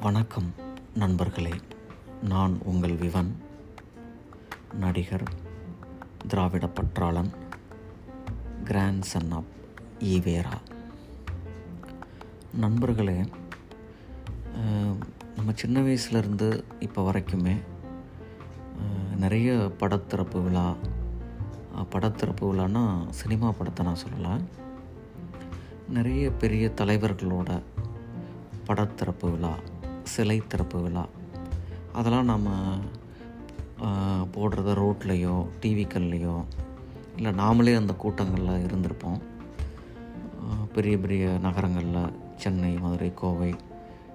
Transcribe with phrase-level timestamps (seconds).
[0.00, 0.54] வணக்கம்
[0.94, 1.52] நண்பர்களே.
[2.22, 3.36] நான் உங்கள் விவன்
[4.80, 5.24] நடிகர்
[6.28, 7.30] திராவிட பற்றாளன்
[8.64, 9.44] கிராண்ட் சன் ஆப்
[9.98, 10.58] ஈவேரா
[12.52, 13.24] நண்பர்களே
[15.36, 17.56] நம்ம சின்ன வயசுலேருந்து இப்போ வரைக்குமே
[19.16, 20.74] நிறைய படத்திறப்பு விழா
[21.90, 24.44] படத்திறப்பு விழான்னா சினிமா படத்தை நான் சொல்லலை
[25.88, 27.62] நிறைய பெரிய தலைவர்களோட
[28.66, 29.58] படத்திறப்பு விழா
[30.14, 31.04] சிலை திறப்பு விழா.
[31.92, 32.48] அதெல்லாம் நம்ம
[34.34, 36.36] போடுறத ரோட்லேயோ டிவிக்கள்லேயோ
[37.16, 39.20] இல்லை நாமளே அந்த கூட்டங்களில் இருந்திருப்போம்.
[40.72, 43.50] பெரிய பெரிய நகரங்களில் சென்னை மதுரை கோவை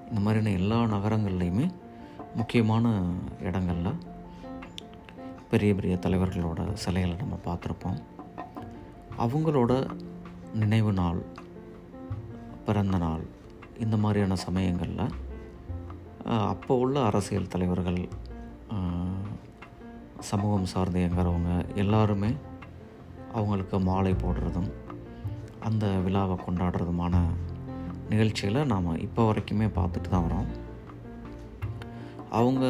[0.09, 1.65] இந்த மாதிரியான எல்லா நகரங்கள்லையுமே
[2.35, 2.93] முக்கியமான
[3.47, 4.01] இடங்களில்
[5.51, 7.99] பெரிய பெரிய தலைவர்களோட சிலைகளை நம்ம பார்த்துருப்போம்.
[9.23, 9.73] அவங்களோட
[10.61, 11.19] நினைவு நாள்
[12.65, 13.23] பிறந்த நாள்
[13.79, 15.13] இந்த மாதிரியான சமயங்களில்
[16.25, 18.09] அப்போ உள்ள அரசியல் தலைவர்கள்
[20.19, 22.35] சமூகம் சார்ந்து இயங்குறவங்க எல்லாருமே
[23.31, 24.71] அவங்களுக்கு மாலை போடுறதும்
[25.59, 27.21] அந்த விழாவை கொண்டாடுறதுமான
[28.09, 30.47] நிகழ்ச்சிகளை நாம் இப்போ வரைக்குமே பார்த்துட்டு தான் வரோம்.
[32.29, 32.65] அவங்க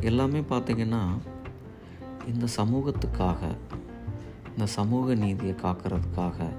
[0.00, 1.18] எல்லாமே பார்த்திங்கன்னா
[2.26, 3.56] இந்த சமூகத்துக்காக
[4.52, 6.52] இந்த சமூக நீதியை காக்கிறதுக்காக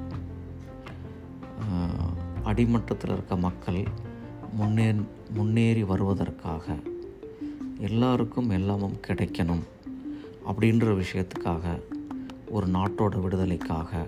[2.43, 3.87] அடிமட்டத்தில் இருக்க மக்கள்
[4.53, 4.93] முன்னே
[5.33, 6.75] முன்னேறி வருவதற்காக
[7.77, 9.63] எல்லாருக்கும் எல்லாமும் கிடைக்கணும்
[10.47, 11.81] அப்படின்ற விஷயத்துக்காக
[12.49, 14.07] ஒரு நாட்டோட விடுதலைக்காக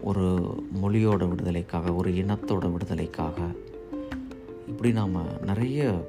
[0.00, 0.26] ஒரு
[0.82, 3.40] மொழியோட விடுதலைக்காக ஒரு இனத்தோட விடுதலைக்காக
[4.66, 6.06] இப்படி நாம் நிறைய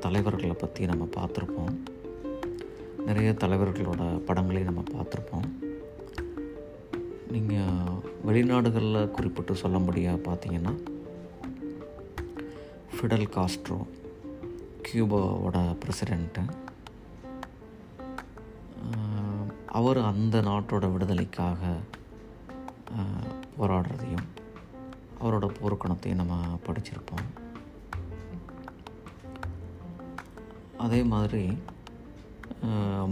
[0.00, 1.74] தலைவர்களை பற்றி நம்ம பார்த்துருப்போம்.
[3.06, 5.48] நிறைய தலைவர்களோட படங்களையும் நம்ம பார்த்துருப்போம்.
[7.30, 10.93] நீங்கள் வெளிநாடுகளில் குறிப்பிட்டு சொல்ல முடியாது பார்த்தீங்கன்னா
[12.96, 13.78] ஃபிடல் காஸ்ட்ரோ
[14.86, 16.42] கியூபாவோட பிரசிடெண்ட்டு
[19.78, 21.60] அவர் அந்த நாட்டோட விடுதலைக்காக
[23.58, 24.26] போராடுறதையும்
[25.20, 27.28] அவரோட போர்க்கணத்தையும் நம்ம படிச்சிருப்போம்.
[30.84, 31.44] அதே மாதிரி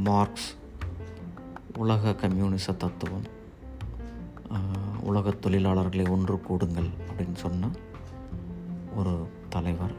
[0.08, 0.48] மார்க்ஸ்
[1.82, 3.28] உலக கம்யூனிச தத்துவம்
[5.10, 7.78] உலக தொழிலாளர்களை ஒன்று கூடுங்கள் அப்படின்னு சொன்னால்
[8.96, 9.12] ஒரு
[9.48, 9.94] தலைவர்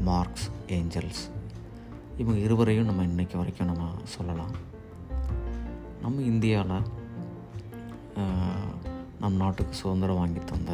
[0.00, 0.46] மார்க்ஸ்
[0.76, 1.22] ஏஞ்சல்ஸ்.
[2.16, 4.54] இவங்க இருவரையும் நம்ம இன்றைக்கு வரைக்கும் நம்ம சொல்லலாம்.
[6.02, 6.88] நம்ம இந்தியாவில்
[9.22, 10.72] நம் நாட்டுக்கு சுதந்திரம் வாங்கி தந்த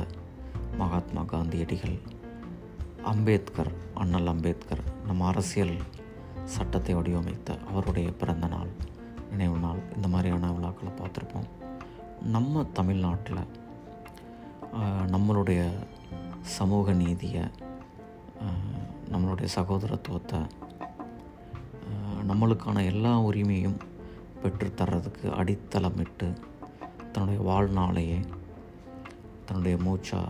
[0.79, 1.97] மகாத்மா காந்தியடிகள்
[3.13, 5.77] அம்பேத்கர் அண்ணல் அம்பேத்கர் நம்ம அரசியல்
[6.55, 8.73] சட்டத்தை வடிவமைத்த அவருடைய பிறந்த நாள்
[9.31, 11.49] நினைவு நாள் இந்த மாதிரியான விழாக்களை பார்த்துருப்போம்.
[12.35, 13.43] நம்ம தமிழ்நாட்டில்
[15.15, 15.61] நம்மளுடைய
[16.55, 17.45] சமூக நீதியை
[19.13, 20.41] நம்மளுடைய சகோதரத்துவத்தை
[22.27, 23.79] நம்மளுக்கான எல்லா உரிமையும்
[24.43, 26.29] பெற்றுத்தர்றதுக்கு அடித்தளமிட்டு
[27.13, 28.19] தன்னுடைய வாழ்நாளையே
[29.45, 30.21] தன்னுடைய மூச்சா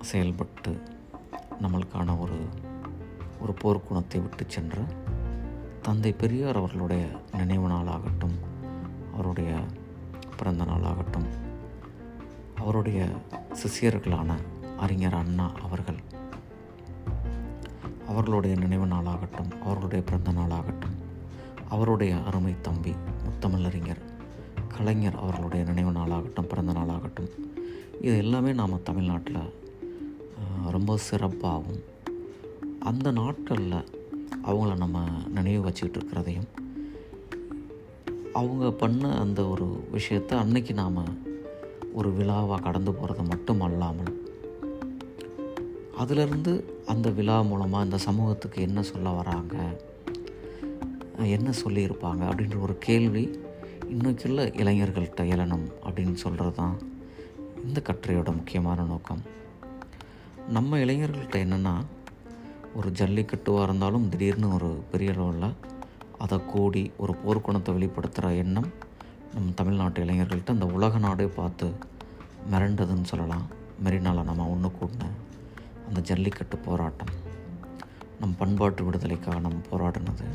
[0.00, 0.72] செயல்பட்டு
[1.62, 2.38] நம்மளுக்கான ஒரு
[3.40, 4.76] ஒரு போர்க்குணத்தை விட்டு சென்ற
[5.82, 8.36] தந்தை பெரியார் அவர்களுடைய நினைவு நாளாகட்டும்
[9.12, 9.50] அவருடைய
[10.36, 11.28] பிறந்த நாளாகட்டும்
[12.56, 13.00] அவருடைய
[13.54, 14.30] சிஷியர்களான
[14.78, 16.00] அறிஞர் அண்ணா அவர்கள்.
[18.08, 20.96] அவர்களுடைய நினைவு நாளாகட்டும் அவர்களுடைய பிறந்த நாளாகட்டும்
[21.68, 22.94] அவருடைய அருமை தம்பி
[23.24, 24.02] முத்தமிழறிஞர்
[24.68, 27.30] கலைஞர் அவர்களுடைய நினைவு நாளாகட்டும் பிறந்த நாளாகட்டும்.
[28.00, 29.54] இது எல்லாமே நாம் தமிழ்நாட்டில்
[30.70, 31.82] ரொம்ப சிறப்பாகவும்
[32.80, 33.86] அந்த நாட்களில்
[34.44, 36.48] அவங்கள நம்ம நினைவு வச்சுக்கிட்டு இருக்கிறதையும்
[38.32, 41.16] அவங்க பண்ண அந்த ஒரு விஷயத்தை அன்னைக்கு நாம்
[41.92, 44.17] ஒரு விழாவாக கடந்து போகிறது மட்டும் அல்லாமல்
[45.98, 46.52] அதிலிருந்து
[46.86, 49.54] அந்த விழா மூலமாக இந்த சமூகத்துக்கு என்ன சொல்ல வராங்க?
[51.16, 52.22] என்ன சொல்லியிருப்பாங்க?
[52.30, 53.24] அப்படின்ற ஒரு கேள்வி
[53.92, 56.78] இன்னைக்குள்ள இளைஞர்கள்ட்ட எழணும் அப்படின்னு சொல்கிறது தான்
[57.64, 59.22] இந்த கட்டுரையோட முக்கியமான நோக்கம்.
[60.48, 61.74] நம்ம இளைஞர்கள்ட்ட என்னென்னா
[62.74, 65.52] ஒரு ஜல்லிக்கட்டுவாக இருந்தாலும் திடீர்னு ஒரு பெரிய அளவில்
[66.18, 68.72] அதை கூடி ஒரு போர்க்குணத்தை வெளிப்படுத்துகிற எண்ணம்
[69.34, 71.68] நம்ம தமிழ்நாட்டு இளைஞர்கள்ட்ட அந்த உலக நாடே பார்த்து
[72.50, 73.46] மிரண்டதுன்னு சொல்லலாம்.
[73.84, 75.26] மெரினால நம்ம ஒன்று கூட்டினேன்
[75.88, 77.12] அந்த ஜல்லிக்கட்டு போராட்டம்
[78.20, 80.26] நம் பண்பாட்டு விடுதலைக்காக நம்ம போராடினது.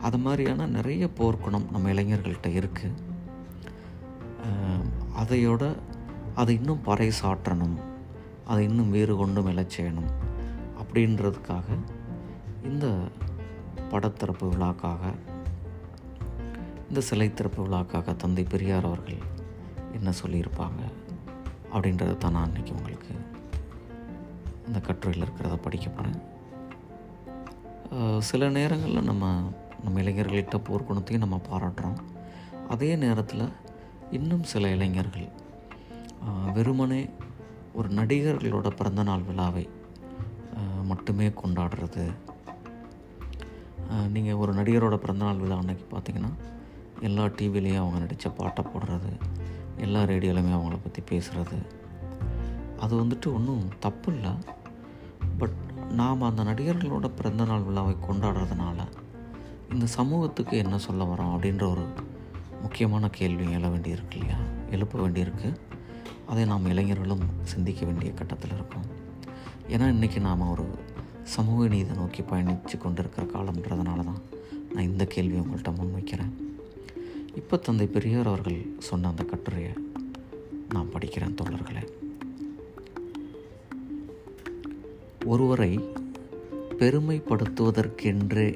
[0.00, 3.10] அது மாதிரியான நிறைய போர்க்குணம் நம்ம இளைஞர்கள்கிட்ட இருக்குது
[5.20, 5.64] அதையோட
[6.34, 7.76] அதை இன்னும் பறைசாற்றணும்
[8.46, 10.10] அதை இன்னும் வேறு கொண்டு மெல்லச் செய்யணும்
[10.82, 11.66] அப்படின்றதுக்காக
[12.62, 12.86] இந்த
[13.90, 15.02] படத்திறப்பு விழாக்காக
[16.88, 19.20] இந்த சிலை திறப்பு விழாக்காக தந்தை பெரியார் அவர்கள்
[19.92, 20.80] என்ன சொல்லியிருப்பாங்க
[21.72, 23.14] அப்படின்றத தான் நான் இன்றைக்கி உங்களுக்கு
[24.66, 26.20] இந்த கட்டுரையில் இருக்கிறத படிக்க போகிறேன்.
[28.28, 29.24] சில நேரங்களில் நம்ம
[29.84, 31.98] நம்ம இளைஞர்கள்கிட்ட போர்க்குணத்தையும் நம்ம பாராட்டுறோம்.
[32.68, 33.44] அதே நேரத்தில்
[34.18, 35.28] இன்னும் சில இளைஞர்கள்
[36.56, 37.00] வெறுமனே
[37.78, 39.64] ஒரு நடிகர்களோட பிறந்தநாள் விழாவை
[40.90, 42.04] மட்டுமே கொண்டாடுறது.
[44.14, 46.32] நீங்கள் ஒரு நடிகரோட பிறந்தநாள் விழா அன்னைக்கு பார்த்தீங்கன்னா
[47.08, 49.12] எல்லா டிவிலையும் அவங்க நடித்த பாட்டை போடுறது
[49.84, 51.58] எல்லா ரேடியோலையுமே அவங்கள பற்றி பேசுகிறது
[52.82, 54.30] அது வந்துட்டு ஒன்றும் தப்பு இல்லை
[55.38, 55.58] பட்
[55.90, 58.86] நாம் அந்த நடிகர்களோட பிறந்தநாள் விழாவை கொண்டாடுறதுனால
[59.72, 61.84] இந்த சமூகத்துக்கு என்ன சொல்ல வரோம் அப்படின்ற ஒரு
[62.62, 64.36] முக்கியமான கேள்வி எழ வேண்டியிருக்கு இல்லையா?
[64.70, 65.56] எழுப்ப வேண்டியிருக்கு.
[66.26, 68.86] அதை நாம் இளைஞர்களும் சிந்திக்க வேண்டிய கட்டத்தில் இருக்கோம்.
[69.68, 70.66] ஏன்னா இன்றைக்கி நாம் ஒரு
[71.22, 74.22] சமூக நீதி நோக்கி பயணித்து கொண்டிருக்கிற காலம்ன்றதுனால தான்
[74.72, 76.32] நான் இந்த கேள்வி உங்கள்கிட்ட முன்வைக்கிறேன்.
[77.34, 79.72] இப்போ தந்தை பெரியார் அவர்கள் சொன்ன அந்த கட்டுரையை
[80.68, 82.01] நான் படிக்கிறேன் தோழர்களே.
[85.32, 85.72] ஒருவரை
[86.80, 88.46] பெருமைப்படுத்துவதற்கென்று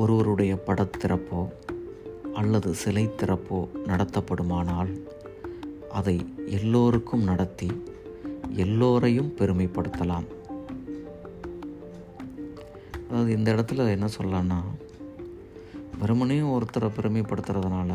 [0.00, 1.40] ஒருவருடைய படத்திறப்போ
[2.40, 3.58] அல்லது சிலை திறப்போ
[3.90, 4.92] நடத்தப்படுமானால்
[5.98, 6.16] அதை
[6.58, 7.68] எல்லோருக்கும் நடத்தி
[8.64, 10.26] எல்லோரையும் பெருமைப்படுத்தலாம்.
[13.06, 14.58] அதாவது இந்த இடத்துல என்ன சொல்லலாம்னா
[16.00, 17.90] வெறுமனே ஒருத்தரை பெருமைப்படுத்துறதுனால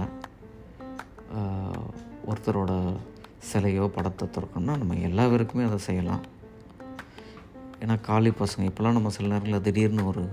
[2.29, 2.71] ஒருத்தரோட
[3.49, 6.23] சிலையோ படத்தை திறக்கணும்னா நம்ம எல்லா பேருக்குமே அதை செய்யலாம்.
[7.79, 10.29] ஏன்னா காலி பசங்க இப்போல்லாம் நம்ம சில நேரங்களில் திடீர்னு ஒரு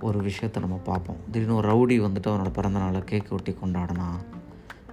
[0.00, 1.16] ஒரு விஷயத்தை நம்ம பார்ப்போம்.
[1.30, 4.08] திடீர்னு ஒரு ரவுடி வந்துட்டு அவனோட பிறந்தநாளை கேக் ஒட்டி கொண்டாடினா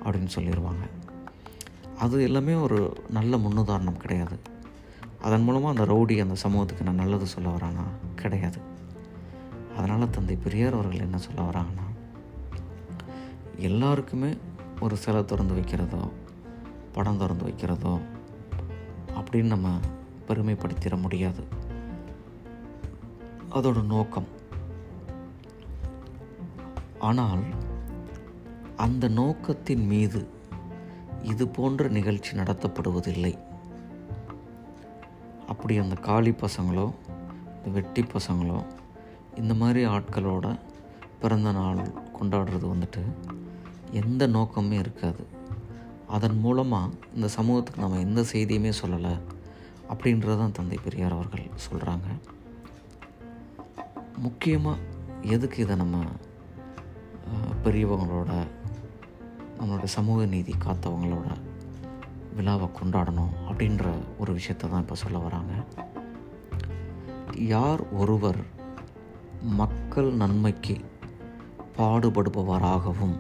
[0.03, 0.85] அப்படின்னு சொல்லிடுவாங்க
[1.97, 4.39] அது எல்லாமே ஒரு நல்ல முன்னுதாரணம் கிடையாது.
[5.21, 7.85] அதன் மூலமாக அந்த ரவுடி அந்த சமூகத்துக்கு நான் நல்லது சொல்ல வரானா?
[8.15, 8.59] கிடையாது.
[9.77, 11.88] அதனால் தந்தை பெரியார் அவர்கள் என்ன சொல்ல வராங்கன்னா
[13.57, 14.38] எல்லாருக்குமே
[14.79, 16.09] ஒரு சிலை திறந்து வைக்கிறதோ
[16.91, 18.00] படம் திறந்து வைக்கிறதோ
[19.15, 19.79] அப்படின்னு நம்ம
[20.27, 21.43] பெருமைப்படுத்திட முடியாது.
[23.51, 24.27] அதோட நோக்கம்.
[26.99, 27.43] ஆனால்
[28.75, 30.27] அந்த நோக்கத்தின் மீது
[31.23, 33.37] இது போன்ற நிகழ்ச்சி நடத்தப்படுவதில்லை.
[35.47, 36.93] அப்படி அந்த காளி பசங்களோ
[37.55, 38.65] இந்த வெட்டி பசங்களோ
[39.35, 40.59] இந்த மாதிரி ஆட்களோட
[41.19, 41.77] பிறந்த நாள்
[42.21, 43.03] கொண்டாடுறது வந்துட்டு
[43.91, 45.25] எந்த நோக்கமே இருக்காது.
[46.07, 49.19] அதன் மூலமாக இந்த சமூகத்துக்கு நம்ம எந்த செய்தியுமே சொல்லலை.
[49.89, 52.07] அப்படின்றதான் தந்தை பெரியார் அவர்கள் சொல்கிறாங்க
[54.18, 54.80] முக்கியமாக
[55.21, 56.06] எதுக்கு இதை நம்ம
[57.63, 58.31] பெரியவங்களோட
[59.59, 61.27] நம்மளோட சமூக நீதி காத்தவங்களோட
[62.35, 65.53] விழாவை கொண்டாடணும் அப்படின்ற ஒரு விஷயத்தை தான் இப்போ சொல்ல வராங்க.
[67.38, 68.39] யார் ஒருவர்
[69.41, 70.75] மக்கள் நன்மைக்கு
[71.77, 73.18] பாடுபடுபவராகவும்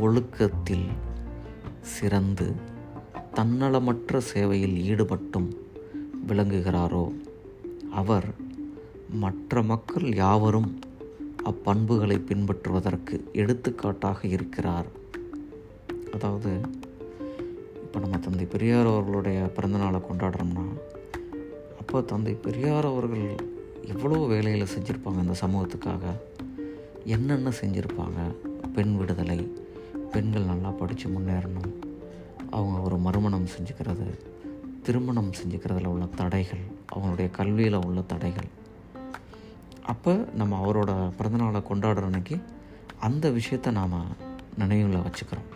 [0.00, 0.88] ஒழுக்கத்தில்
[1.80, 2.56] சிறந்து
[3.34, 5.48] தன்னலமற்ற சேவையில் ஈடுபட்டும்
[6.28, 7.12] விளங்குகிறாரோ?
[7.90, 8.34] அவர்
[9.10, 10.78] மற்ற மக்கள் யாவரும்
[11.44, 14.86] அப்பண்புகளை பின்பற்றுவதற்கு எடுத்துக்காட்டாக இருக்கிறார்.
[16.12, 16.60] அதாவது
[17.82, 20.66] இப்போ நம்ம தந்தை பெரியார் அவர்களுடைய பிறந்தநாளை கொண்டாடுறோம்னா
[21.78, 23.34] அப்போ தந்தை பெரியார் அவர்கள்
[23.86, 26.02] எவ்வளோ வேலையில் செஞ்சுருப்பாங்க இந்த சமூகத்துக்காக?
[27.04, 28.20] என்னென்ன செஞ்சுருப்பாங்க?
[28.74, 29.52] பெண் விடுதலை
[30.12, 31.72] பெண்கள் நல்லா படித்து முன்னேறணும்
[32.50, 34.18] அவங்க ஒரு மறுமணம் செஞ்சுக்கிறது
[34.82, 36.62] திருமணம் செஞ்சுக்கிறதுல உள்ள தடைகள்
[36.94, 38.48] அவங்களுடைய கல்வியில் உள்ள தடைகள்.
[39.82, 42.40] அப்போ நம்ம அவரோட பிறந்தநாளை கொண்டாடுற அன்னைக்கு
[42.98, 44.16] அந்த விஷயத்தை நாம்
[44.58, 45.50] நினைவில் வச்சுக்கிறோம்.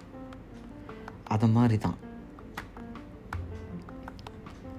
[1.24, 1.96] அது மாதிரி தான்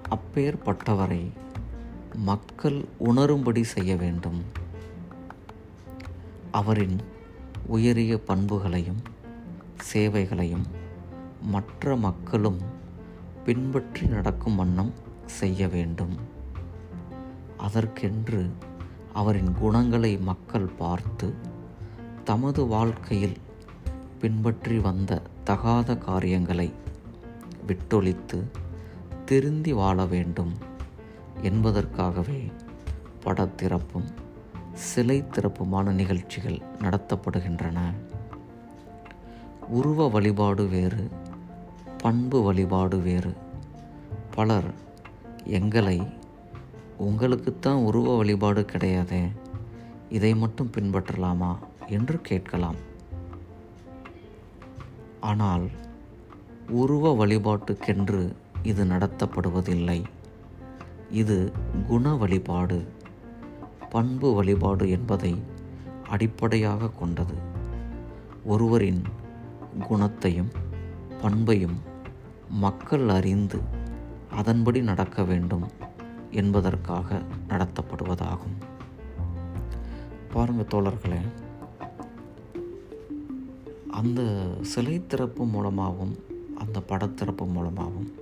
[0.08, 1.30] அப்பேற்பட்டவரை
[2.14, 4.44] மக்கள் உணரும்படி செய்ய வேண்டும்.
[6.50, 7.00] அவரின்
[7.66, 9.02] உயரிய பண்புகளையும்
[9.82, 10.75] சேவைகளையும்
[11.46, 12.58] மற்ற மக்களும்
[13.44, 14.92] பின்பற்றி நடக்கும் வண்ணம்
[15.26, 16.14] செய்ய வேண்டும்.
[17.56, 18.40] அதற்கென்று
[19.12, 21.28] அவரின் குணங்களை மக்கள் பார்த்து
[22.24, 23.36] தமது வாழ்க்கையில்
[24.20, 26.68] பின்பற்றி வந்த தகாத காரியங்களை
[27.66, 28.38] விட்டொழித்து
[29.24, 30.54] திருந்தி வாழ வேண்டும்
[31.42, 32.40] என்பதற்காகவே
[33.24, 34.08] படத்திறப்பும்
[34.72, 37.78] சிலை திறப்புமான நிகழ்ச்சிகள் நடத்தப்படுகின்றன.
[39.68, 41.04] உருவ வழிபாடு வேறு
[42.06, 43.32] பண்பு வழிபாடு வேறு.
[44.34, 44.74] பலர்
[45.44, 46.02] எங்களை
[46.98, 49.28] உங்களுக்குத்தான் உருவ வழிபாடு கிடையாதே
[50.10, 51.56] இதை மட்டும் பின்பற்றலாமா?
[51.86, 52.74] என்று கேட்கலாம்.
[55.20, 55.68] ஆனால்
[56.68, 58.32] உருவ வழிபாட்டுக்கென்று
[58.62, 60.04] இது நடத்தப்படுவதில்லை.
[61.10, 61.52] இது
[61.86, 62.88] குண வழிபாடு.
[63.90, 65.42] பண்பு வழிபாடு என்பதை
[66.08, 67.34] அடிப்படையாக கொண்டது.
[68.44, 69.02] ஒருவரின்
[69.88, 70.50] குணத்தையும்
[71.22, 71.85] பண்பையும்
[72.50, 73.60] மக்கள் அறிந்து
[74.30, 75.66] அதன்படி நடக்க வேண்டும்
[76.30, 78.56] என்பதற்காக நடத்தப்படுவதாகும்.
[80.32, 81.20] பாருங்கள் தோழர்களே
[83.90, 86.18] அந்த சிலை திறப்பு மூலமாகவும்
[86.54, 88.14] அந்த படத்திறப்பு மூலமாகவும்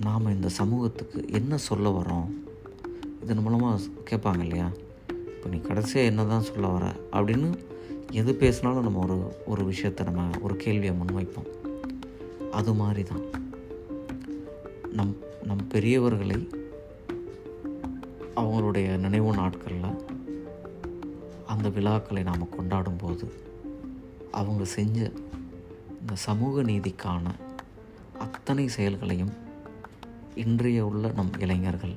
[0.00, 2.28] நாம் இந்த சமூகத்துக்கு என்ன சொல்ல வரோம்
[3.22, 3.80] இதன் மூலமாக
[4.10, 4.70] கேட்பாங்க இல்லையா?
[5.08, 7.58] இப்போ நீ கடைசியாக என்ன தான் சொல்ல வர அப்படின்னு
[8.10, 11.59] எது பேசினாலும் நம்ம ஒரு ஒரு விஷயத்தை நம்ம ஒரு கேள்வியை முன்வைப்போம்.
[12.50, 13.24] அது மாதிரி தான்
[14.92, 16.48] நம் நம் பெரியவர்களை
[18.36, 20.04] அவங்களுடைய நினைவு நாட்களில்
[21.46, 23.32] அந்த விழாக்களை நாம் கொண்டாடும்போது
[24.30, 25.12] அவங்க செஞ்ச
[26.00, 27.28] இந்த சமூக நீதிக்கான
[28.18, 29.32] அத்தனை செயல்களையும்
[30.34, 31.96] இன்றைய உள்ள நம் இளைஞர்கள்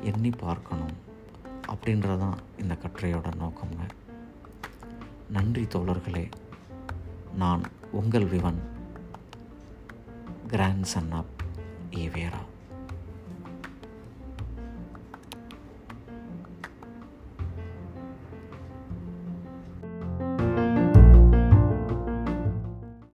[0.00, 1.08] எண்ணி பார்க்கணும்
[1.68, 3.88] அப்படின்றதான் இந்த கட்டுரையோட நோக்கங்க
[5.30, 6.30] நன்றி தோழர்களே.
[7.36, 8.60] நான் உங்கள் Vivan
[10.50, 11.42] grand Sun of
[11.96, 12.40] EVR